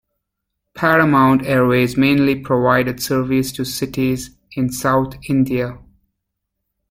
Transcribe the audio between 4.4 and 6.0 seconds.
in South India.